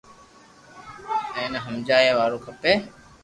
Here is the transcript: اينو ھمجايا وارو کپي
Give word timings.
اينو 1.37 1.59
ھمجايا 1.65 2.11
وارو 2.17 2.37
کپي 2.45 2.73